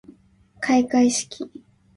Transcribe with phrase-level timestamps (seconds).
[0.59, 1.47] かいかいしき